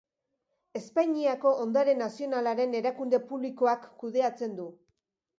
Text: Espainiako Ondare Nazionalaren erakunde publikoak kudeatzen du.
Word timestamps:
Espainiako 0.77 1.51
Ondare 1.65 1.93
Nazionalaren 1.99 2.73
erakunde 2.79 3.19
publikoak 3.33 3.85
kudeatzen 4.05 4.57
du. 4.61 4.67